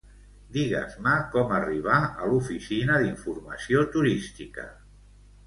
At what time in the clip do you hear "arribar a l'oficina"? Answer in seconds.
1.57-2.97